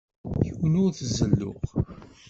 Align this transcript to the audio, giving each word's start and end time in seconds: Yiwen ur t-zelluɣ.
Yiwen 0.43 0.79
ur 0.83 0.91
t-zelluɣ. 0.91 1.59